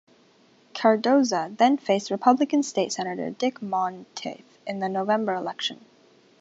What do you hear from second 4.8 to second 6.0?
November election.